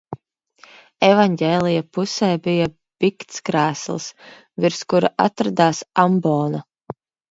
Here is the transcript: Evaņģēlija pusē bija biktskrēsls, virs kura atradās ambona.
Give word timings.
Evaņģēlija 1.07 1.83
pusē 1.99 2.31
bija 2.49 2.67
biktskrēsls, 3.07 4.11
virs 4.67 4.85
kura 4.93 5.17
atradās 5.31 5.89
ambona. 6.09 6.69